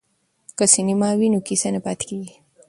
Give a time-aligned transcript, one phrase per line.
[0.57, 2.33] که سینما وي نو کیسه نه پاتیږي.